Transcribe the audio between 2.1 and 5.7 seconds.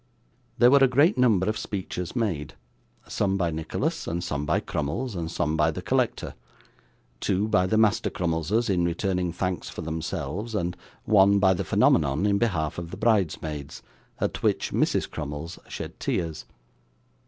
made; some by Nicholas, and some by Crummles, and some by